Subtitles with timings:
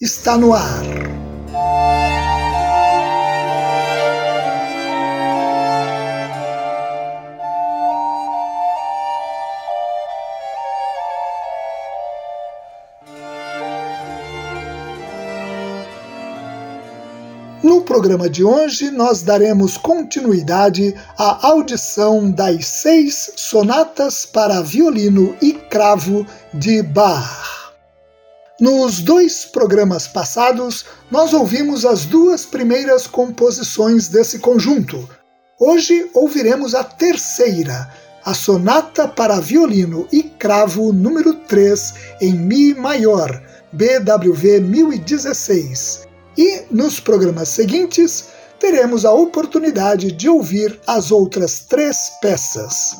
[0.00, 0.82] está no ar.
[17.62, 25.52] No programa de hoje, nós daremos continuidade à audição das seis sonatas para violino e
[25.52, 27.59] cravo de Bach.
[28.60, 35.08] Nos dois programas passados, nós ouvimos as duas primeiras composições desse conjunto.
[35.58, 37.90] Hoje ouviremos a terceira,
[38.22, 46.06] a Sonata para Violino e Cravo número 3 em Mi maior, BWV 1016.
[46.36, 48.26] E nos programas seguintes,
[48.58, 52.94] teremos a oportunidade de ouvir as outras três peças.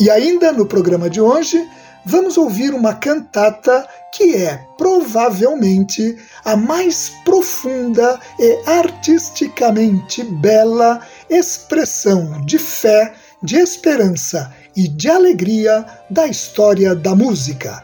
[0.00, 1.62] E ainda no programa de hoje,
[2.04, 12.58] vamos ouvir uma cantata que é provavelmente a mais profunda e artisticamente bela expressão de
[12.58, 17.82] fé, de esperança e de alegria da história da música.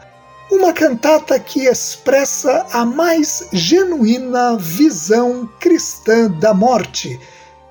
[0.51, 7.19] Uma cantata que expressa a mais genuína visão cristã da morte,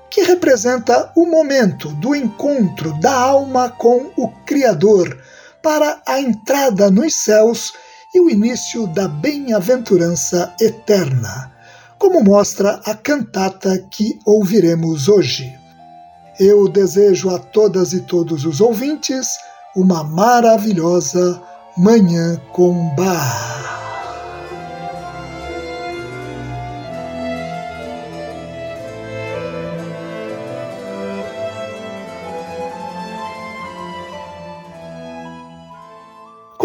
[0.09, 5.17] que representa o momento do encontro da alma com o Criador
[5.61, 7.73] para a entrada nos céus
[8.13, 11.51] e o início da bem-aventurança eterna,
[11.97, 15.57] como mostra a cantata que ouviremos hoje.
[16.39, 19.27] Eu desejo a todas e todos os ouvintes
[19.75, 21.41] uma maravilhosa
[21.77, 23.88] Manhã com Bar.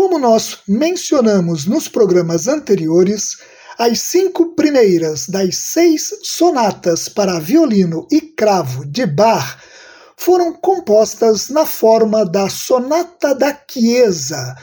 [0.04, 3.38] Como nós mencionamos nos programas anteriores,
[3.78, 9.56] as cinco primeiras das seis sonatas para violino e cravo de Bach
[10.15, 14.54] foram compostas na forma da Sonata da Chiesa,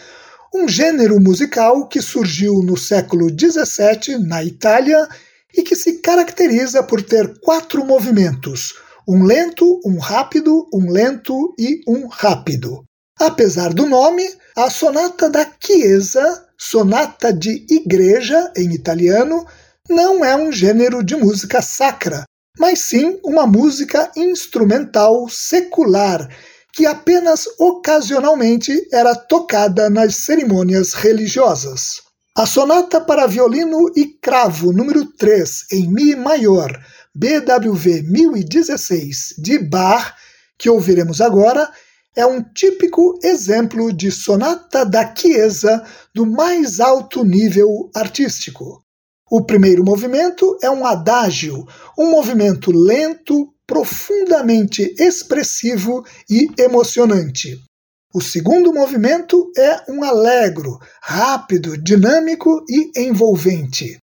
[0.53, 5.09] um gênero musical que surgiu no século XVII na Itália
[5.57, 8.75] e que se caracteriza por ter quatro movimentos:
[9.09, 12.85] um lento, um rápido, um lento e um rápido.
[13.19, 14.23] Apesar do nome,
[14.63, 19.43] a sonata da Chiesa, sonata de igreja em italiano,
[19.89, 22.25] não é um gênero de música sacra,
[22.59, 26.29] mas sim uma música instrumental secular
[26.73, 32.03] que apenas ocasionalmente era tocada nas cerimônias religiosas.
[32.37, 36.71] A sonata para violino e cravo número 3 em mi maior,
[37.15, 40.13] BWV 1016 de Bach,
[40.55, 41.67] que ouviremos agora,
[42.15, 48.83] é um típico exemplo de sonata da Chiesa do mais alto nível artístico.
[49.29, 51.65] O primeiro movimento é um adágio,
[51.97, 57.57] um movimento lento, profundamente expressivo e emocionante.
[58.13, 63.97] O segundo movimento é um allegro, rápido, dinâmico e envolvente.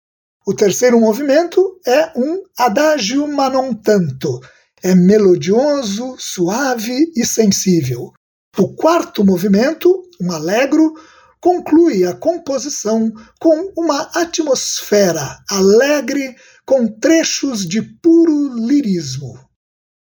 [0.46, 4.40] O terceiro movimento é um adagio ma non tanto,
[4.86, 8.14] é melodioso, suave e sensível.
[8.56, 9.92] O quarto movimento,
[10.22, 10.94] um allegro,
[11.42, 19.34] conclui a composição com uma atmosfera alegre com trechos de puro lirismo.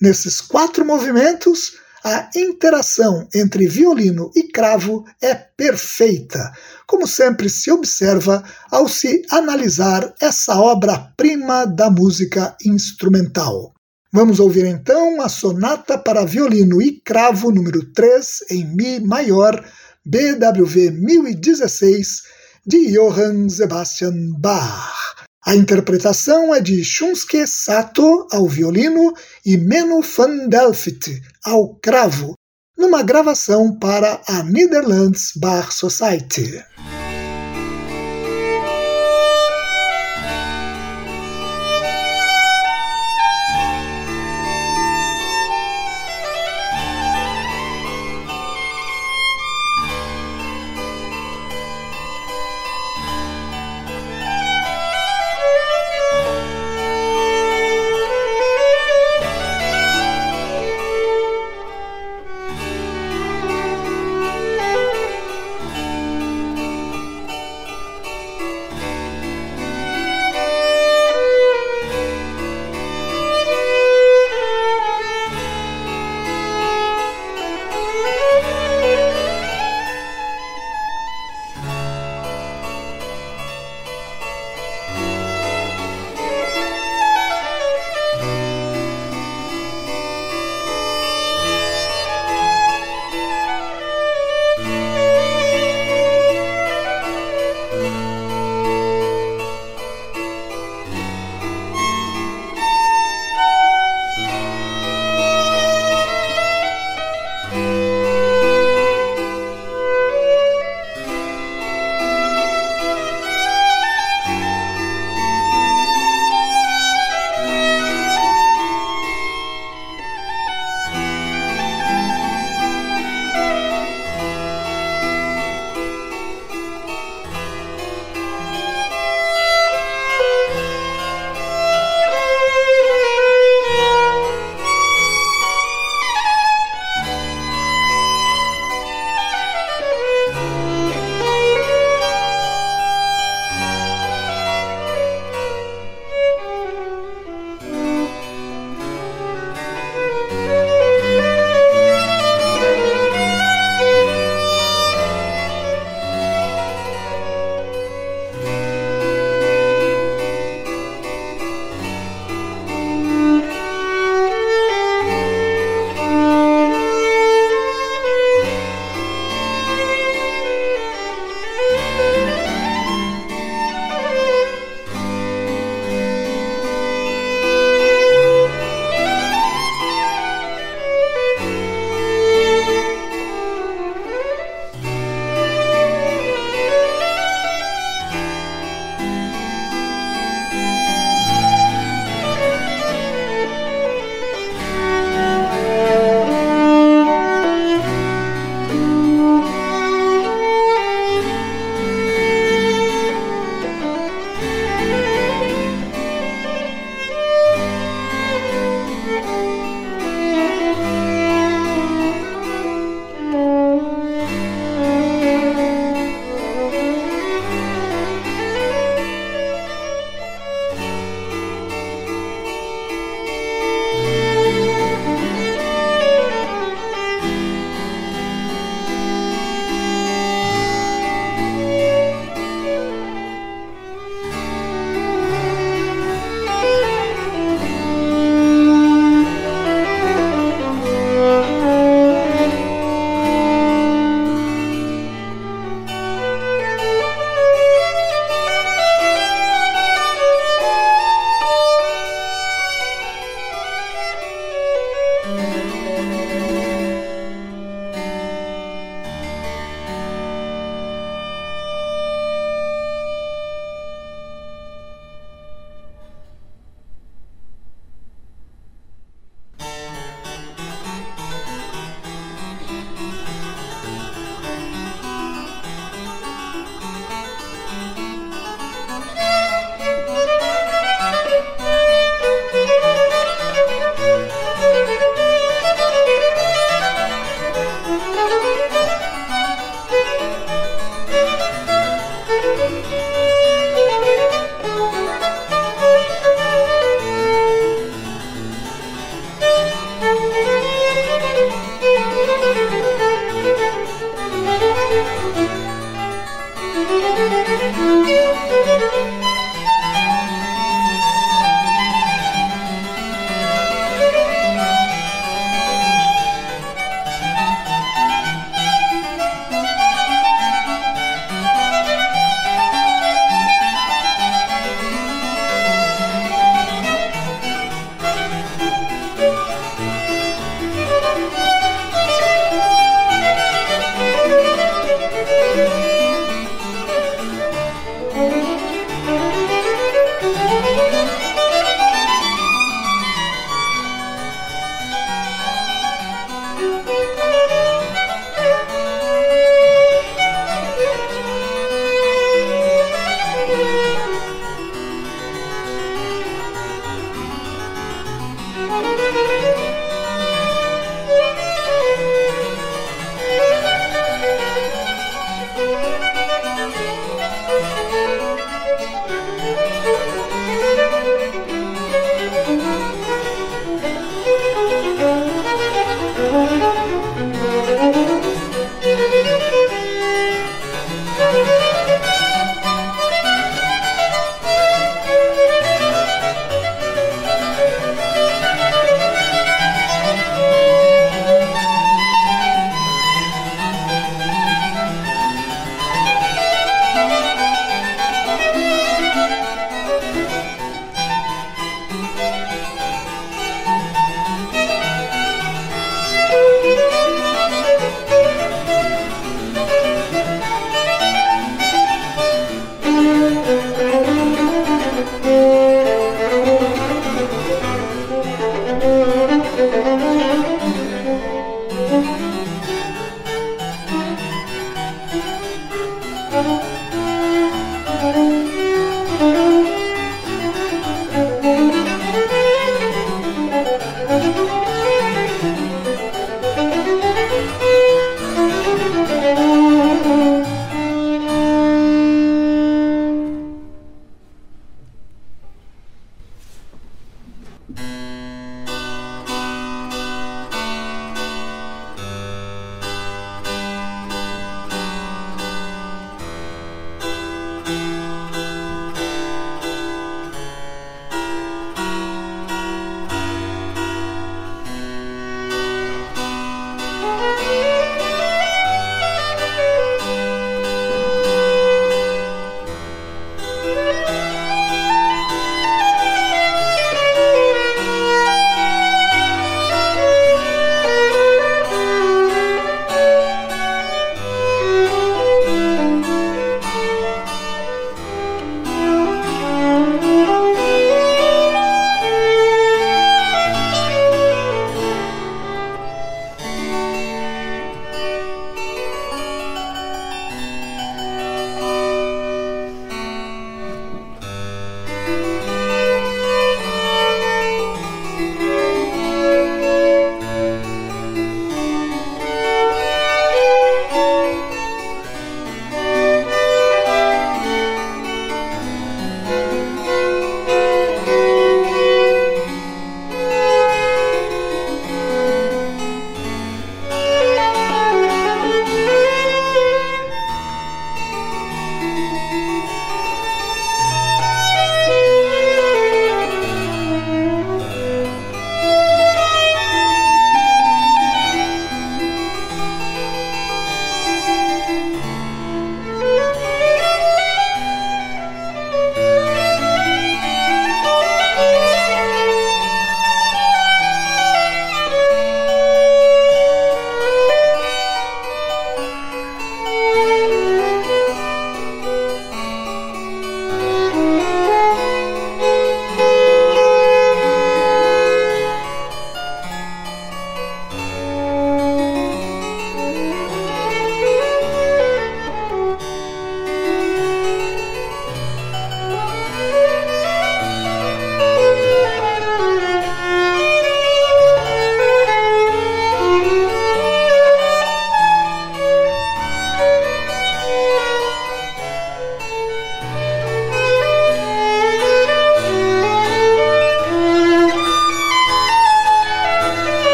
[0.00, 6.50] Nesses quatro movimentos, a interação entre violino e cravo é perfeita,
[6.84, 13.77] como sempre se observa ao se analisar essa obra-prima da música instrumental.
[14.10, 19.62] Vamos ouvir então a Sonata para Violino e Cravo número 3 em Mi maior,
[20.02, 22.22] BWV 1016,
[22.66, 25.26] de Johann Sebastian Bach.
[25.44, 29.12] A interpretação é de Shunsuke Sato ao violino
[29.44, 32.32] e Menno van Delft ao cravo,
[32.78, 36.64] numa gravação para a Netherlands Bar Society.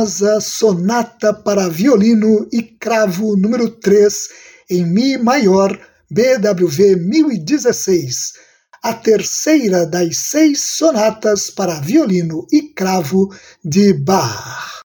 [0.00, 4.28] Maravilhosa Sonata para Violino e Cravo número 3
[4.70, 5.78] em Mi maior,
[6.10, 8.32] BWV 1016,
[8.82, 13.28] a terceira das seis sonatas para violino e cravo
[13.62, 14.80] de Bach.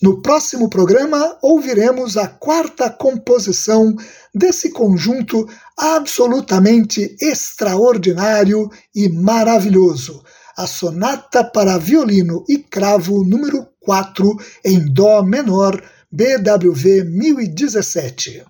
[0.00, 3.96] No próximo programa, ouviremos a quarta composição
[4.32, 5.44] desse conjunto
[5.76, 10.22] absolutamente extraordinário e maravilhoso
[10.56, 18.42] a Sonata para Violino e Cravo número 4 em Dó menor, BWV 1017.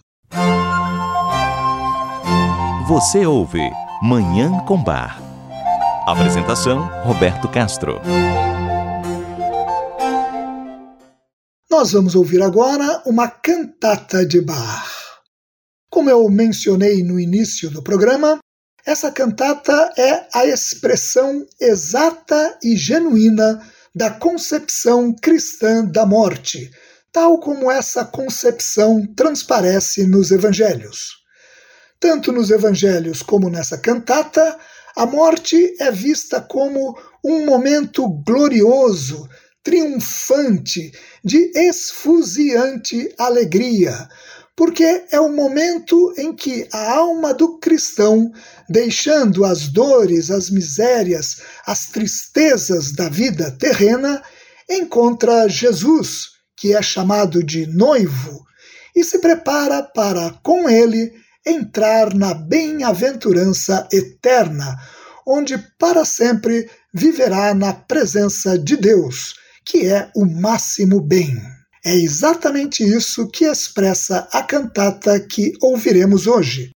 [2.86, 3.68] Você ouve
[4.00, 5.20] Manhã com Bar.
[6.06, 8.00] Apresentação: Roberto Castro.
[11.68, 14.86] Nós vamos ouvir agora uma cantata de Bach.
[15.90, 18.38] Como eu mencionei no início do programa,
[18.86, 23.60] essa cantata é a expressão exata e genuína
[23.92, 26.70] da concepção cristã da morte,
[27.10, 31.16] tal como essa concepção transparece nos evangelhos.
[31.98, 34.56] Tanto nos evangelhos como nessa cantata,
[34.94, 39.28] a morte é vista como um momento glorioso,
[39.64, 40.92] triunfante,
[41.24, 44.08] de esfuziante alegria,
[44.56, 48.32] porque é o momento em que a alma do cristão,
[48.68, 54.22] deixando as dores, as misérias, as tristezas da vida terrena,
[54.68, 58.46] encontra Jesus, que é chamado de noivo,
[58.94, 61.12] e se prepara para, com ele,
[61.46, 64.74] entrar na bem-aventurança eterna,
[65.26, 69.34] onde para sempre viverá na presença de Deus,
[69.66, 71.55] que é o máximo bem.
[71.86, 76.72] É exatamente isso que expressa a cantata que ouviremos hoje.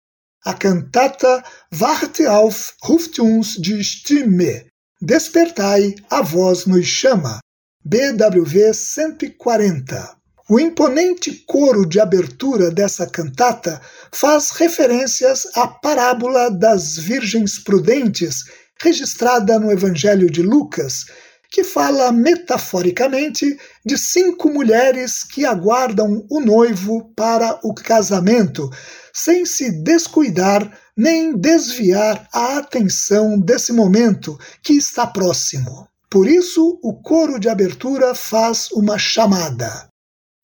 [0.44, 4.66] A cantata Warte auf, ruft uns Stimme.
[5.00, 7.38] Despertai, a voz nos chama.
[7.84, 10.16] BWV 140.
[10.50, 18.38] O imponente coro de abertura dessa cantata faz referências à parábola das Virgens Prudentes,
[18.82, 21.04] registrada no Evangelho de Lucas,
[21.50, 28.68] que fala metaforicamente de cinco mulheres que aguardam o noivo para o casamento,
[29.12, 35.86] sem se descuidar nem desviar a atenção desse momento que está próximo.
[36.08, 39.88] Por isso, o coro de abertura faz uma chamada.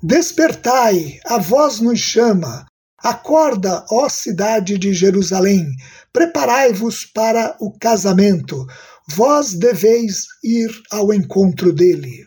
[0.02, 2.66] Despertai, a voz nos chama.
[2.98, 5.66] Acorda, ó cidade de Jerusalém,
[6.12, 8.66] preparai-vos para o casamento
[9.10, 12.26] vós deveis ir ao encontro dele.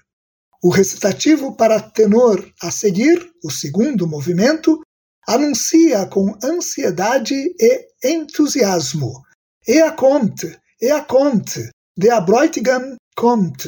[0.63, 4.81] O recitativo para tenor a seguir, o segundo movimento,
[5.27, 9.21] anuncia com ansiedade e entusiasmo.
[9.67, 10.43] Ea kommt,
[10.81, 13.67] ea kommt, der Bräutigam kommt.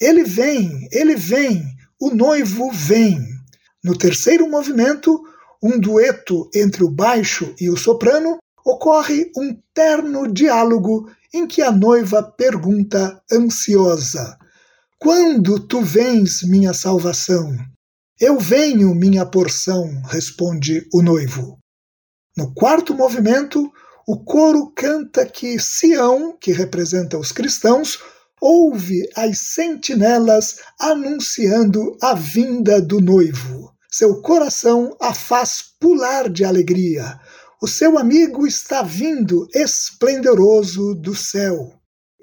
[0.00, 1.64] Ele vem, ele vem,
[2.00, 3.18] o noivo vem.
[3.82, 5.20] No terceiro movimento,
[5.62, 11.72] um dueto entre o baixo e o soprano, ocorre um terno diálogo em que a
[11.72, 14.38] noiva pergunta ansiosa:
[14.98, 17.56] Quando tu vens, minha salvação?
[18.20, 21.58] Eu venho, minha porção, responde o noivo.
[22.36, 23.70] No quarto movimento,
[24.06, 27.98] o coro canta que Sião, que representa os cristãos,
[28.40, 33.72] ouve as sentinelas anunciando a vinda do noivo.
[33.90, 37.20] Seu coração a faz pular de alegria,
[37.62, 41.72] o seu amigo está vindo esplendoroso do céu.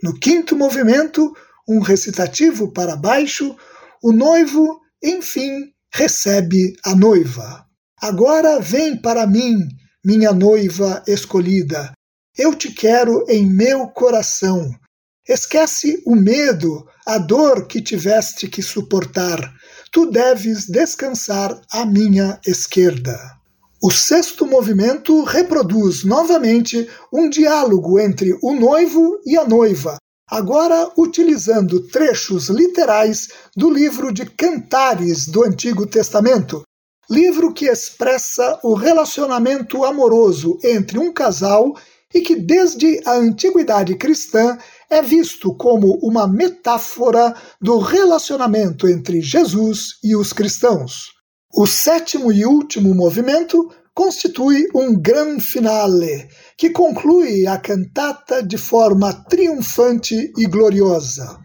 [0.03, 1.31] No quinto movimento,
[1.65, 3.55] um recitativo para baixo,
[4.03, 7.65] o noivo, enfim, recebe a noiva.
[8.01, 9.55] Agora vem para mim,
[10.03, 11.93] minha noiva escolhida.
[12.37, 14.69] Eu te quero em meu coração.
[15.25, 19.39] Esquece o medo, a dor que tiveste que suportar.
[19.89, 23.38] Tu deves descansar à minha esquerda.
[23.81, 29.95] O sexto movimento reproduz novamente um diálogo entre o noivo e a noiva,
[30.29, 36.61] agora utilizando trechos literais do livro de Cantares do Antigo Testamento,
[37.09, 41.73] livro que expressa o relacionamento amoroso entre um casal
[42.13, 44.57] e que, desde a antiguidade cristã,
[44.89, 51.18] é visto como uma metáfora do relacionamento entre Jesus e os cristãos.
[51.53, 59.11] O sétimo e último movimento constitui um gran finale, que conclui a cantata de forma
[59.27, 61.39] triunfante e gloriosa.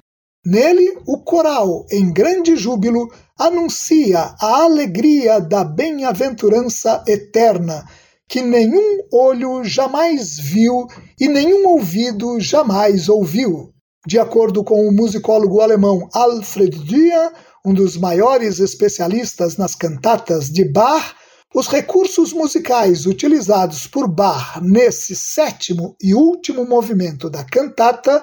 [0.44, 7.82] Nele, o coral, em grande júbilo, anuncia a alegria da bem-aventurança eterna,
[8.28, 10.86] que nenhum olho jamais viu
[11.18, 13.70] e nenhum ouvido jamais ouviu.
[14.06, 17.32] De acordo com o musicólogo alemão Alfred Dürer,
[17.64, 21.14] um dos maiores especialistas nas cantatas de Bach,
[21.55, 28.22] os recursos musicais utilizados por Bach nesse sétimo e último movimento da cantata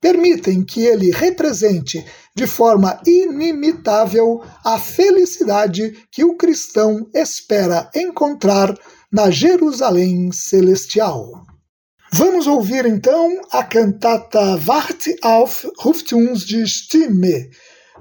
[0.00, 2.04] permitem que ele represente
[2.36, 8.76] de forma inimitável a felicidade que o cristão espera encontrar
[9.10, 11.46] na Jerusalém celestial.
[12.12, 17.48] Vamos ouvir então a cantata Wart auf, ruft uns die Stimme.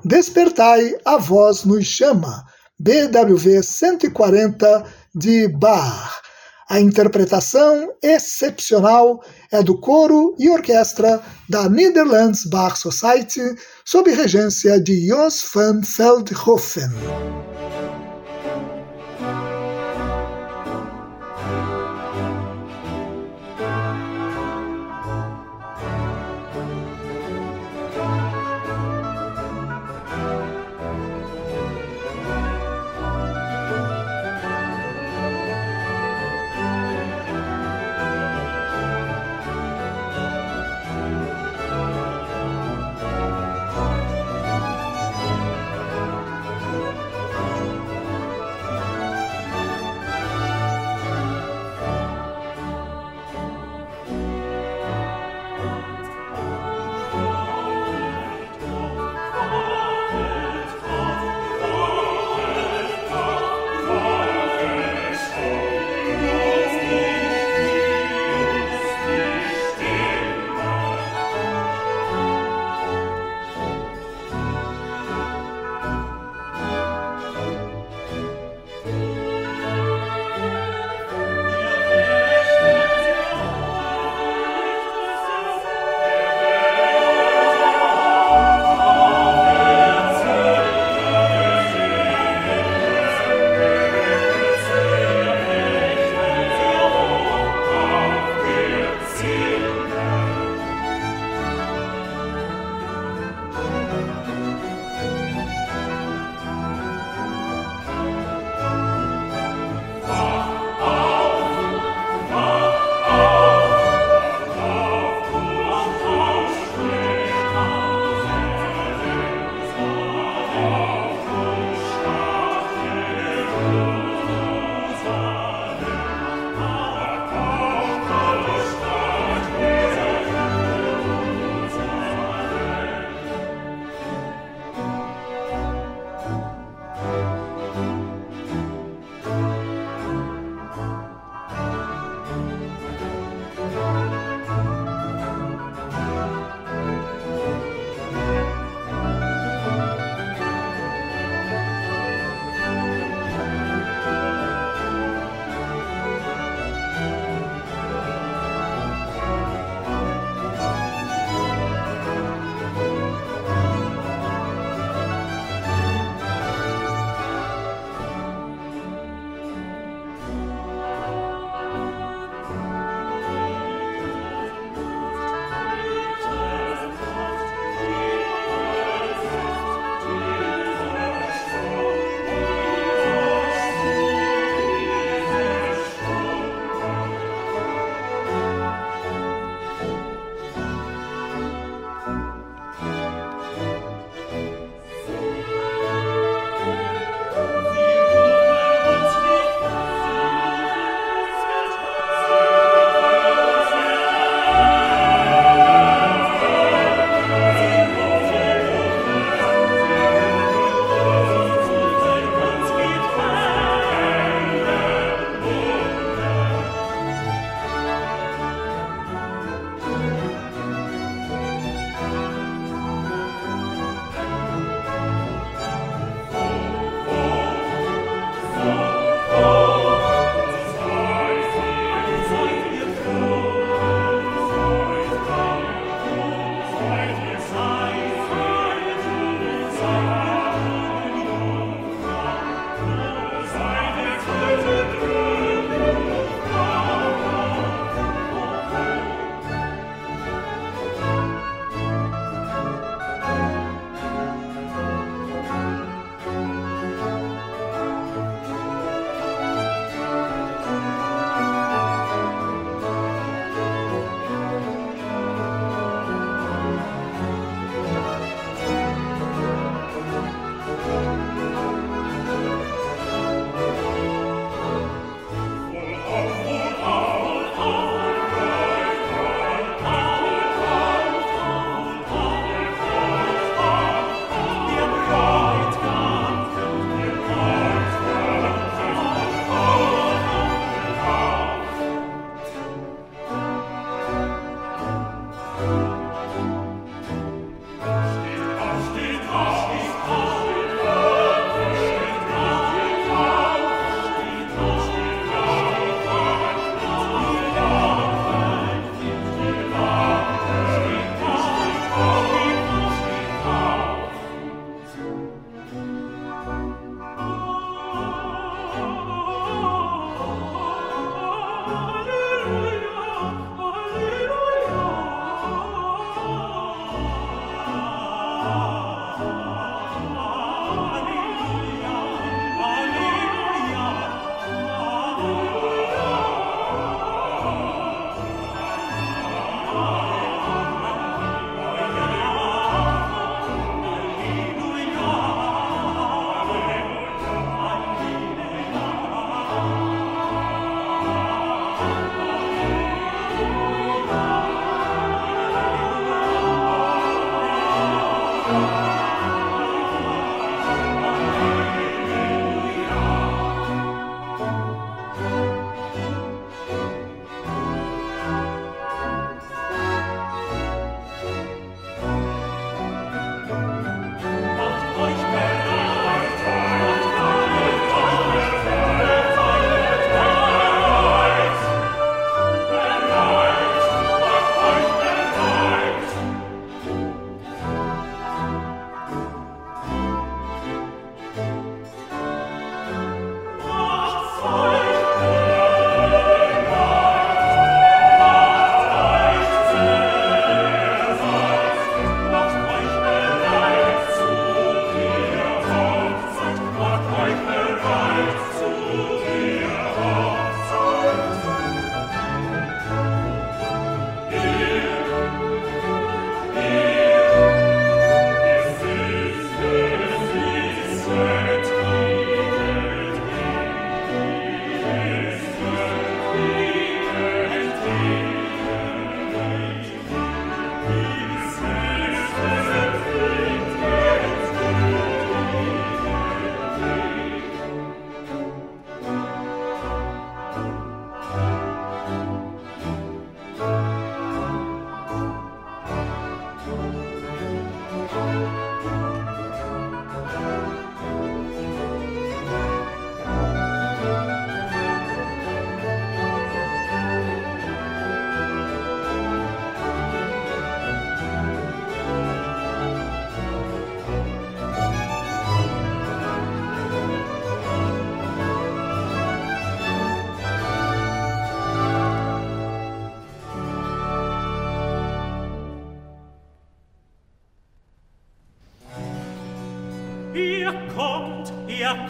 [0.06, 2.46] Despertai, a voz nos chama.
[2.78, 4.84] BWV 140
[5.16, 6.22] de Bach.
[6.70, 15.08] A interpretação excepcional é do coro e orquestra da Netherlands Bach Society, sob regência de
[15.08, 16.92] Jos van Veldhoven.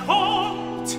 [0.06, 0.98] Kommt,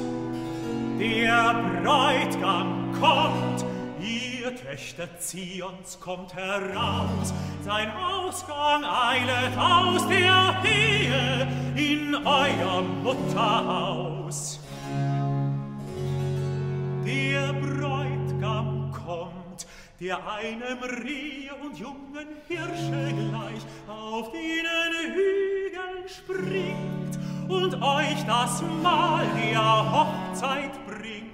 [0.98, 3.64] der Bräutigam kommt,
[4.00, 7.32] ihr Töchter Zions kommt heraus,
[7.64, 14.60] sein Ausgang eilet aus der Ehe in euer Mutterhaus.
[17.06, 19.66] Der Bräutigam kommt,
[20.00, 27.13] der einem Rehe und jungen Hirsche gleich auf denen Hügel springt
[27.48, 31.24] und euch das Mahl der Hochzeit bringt.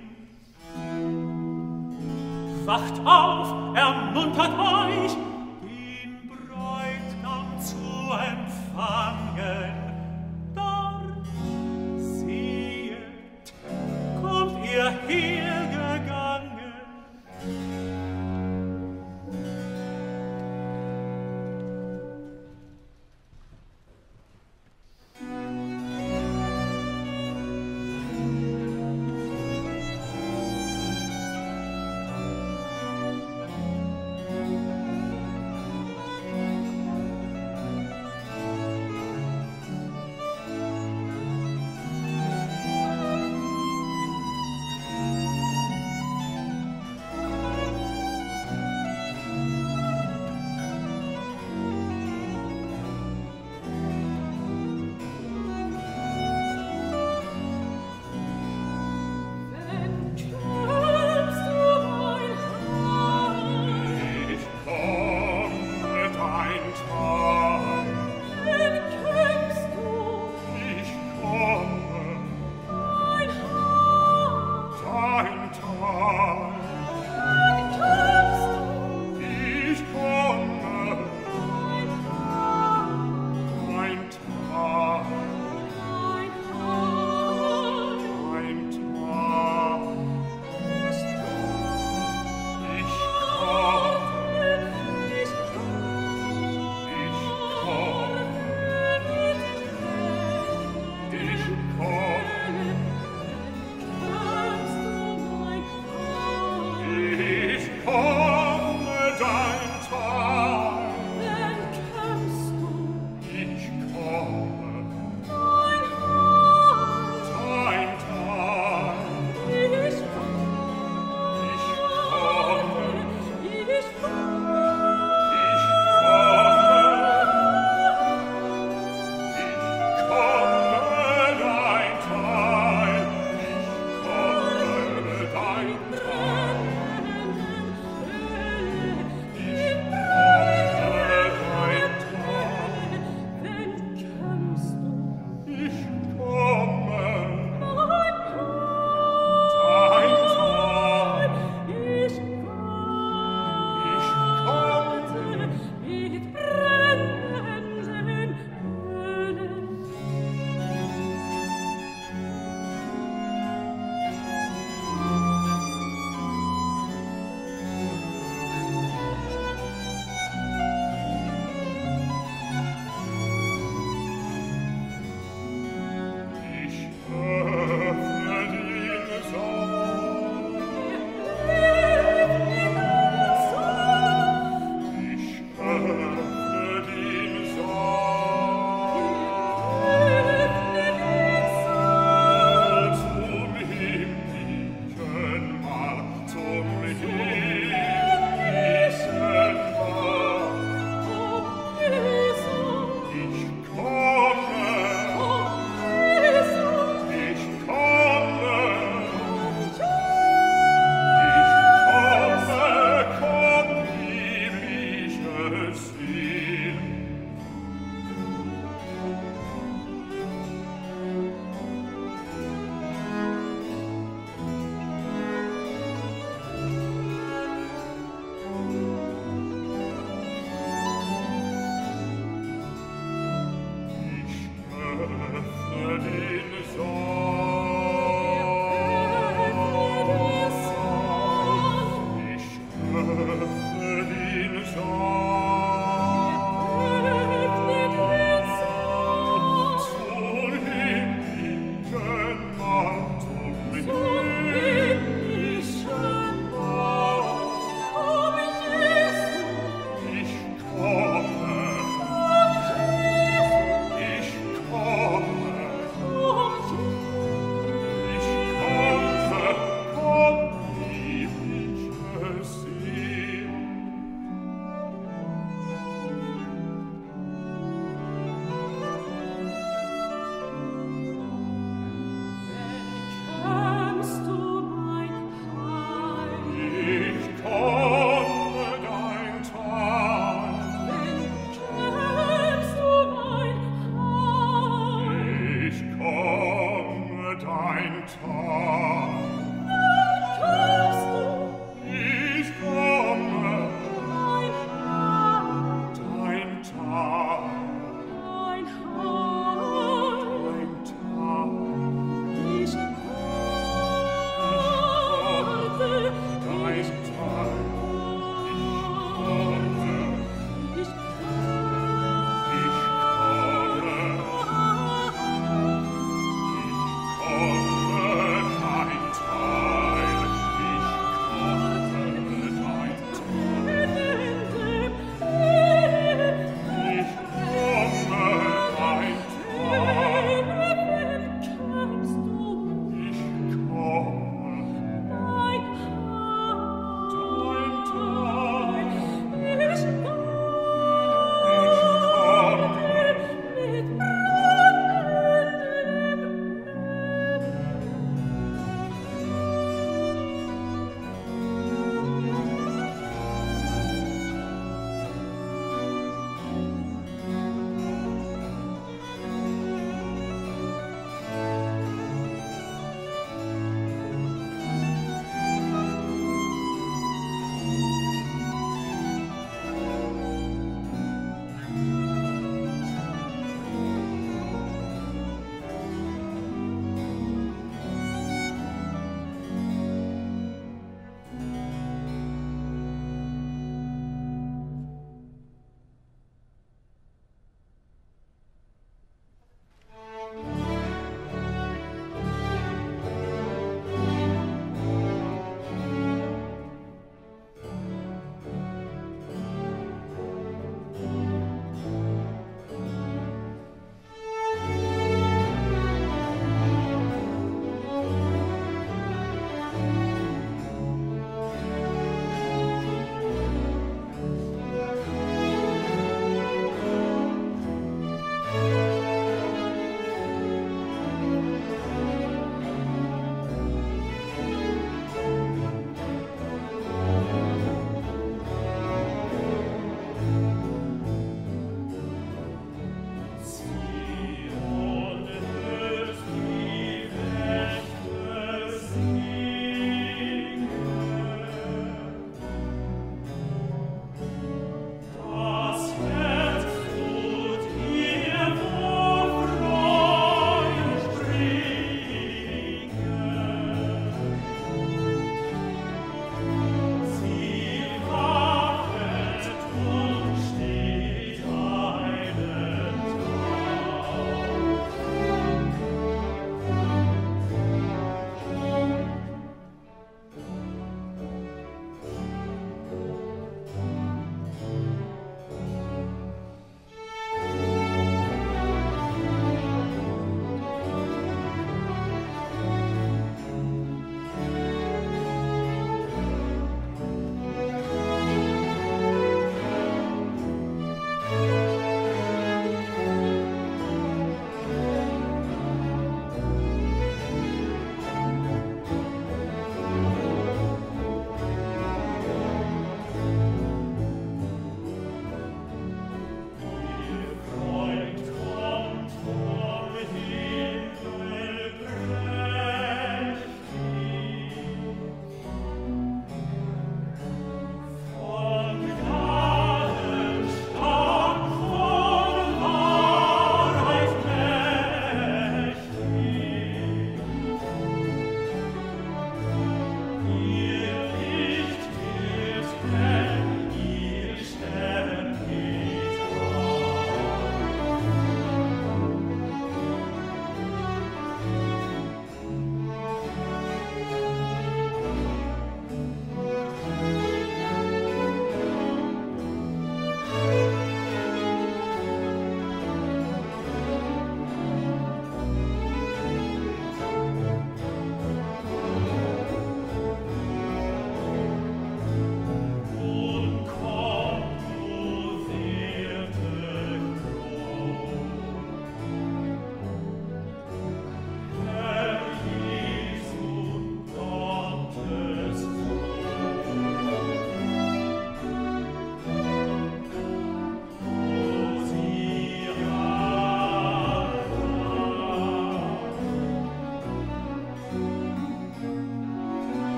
[2.66, 5.16] Wacht auf, ermuntert euch,
[5.62, 7.76] den Bräutigam zu
[8.12, 9.72] empfangen.
[10.54, 11.26] Dort,
[11.98, 13.52] sehet,
[14.22, 15.49] kommt ihr hergegangen.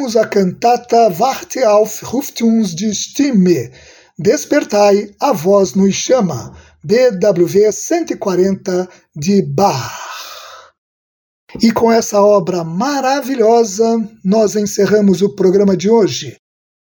[0.00, 2.40] Ouvimos a cantata Warte auf, ruft
[2.74, 3.70] die Stimme,
[4.18, 9.92] Despertai, a voz nos chama, BWV 140 de Bach.
[11.60, 16.36] E com essa obra maravilhosa, nós encerramos o programa de hoje.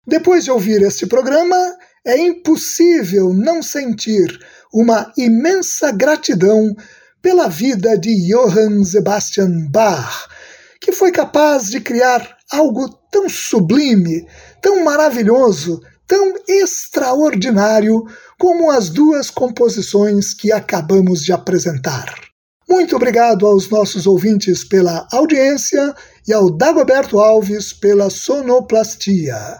[0.07, 4.39] Depois de ouvir este programa, é impossível não sentir
[4.73, 6.75] uma imensa gratidão
[7.21, 10.27] pela vida de Johann Sebastian Bach,
[10.85, 14.23] que foi capaz de criar algo tão sublime,
[14.61, 18.03] tão maravilhoso, tão extraordinário
[18.37, 22.13] como as duas composições que acabamos de apresentar.
[22.69, 25.95] Muito obrigado aos nossos ouvintes pela audiência
[26.27, 29.59] e ao Dagoberto Alves pela sonoplastia.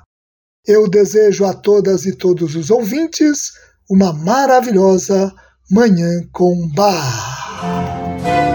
[0.64, 3.52] Eu desejo a todas e todos os ouvintes
[3.90, 5.34] uma maravilhosa
[5.72, 8.55] Manhã com Bar.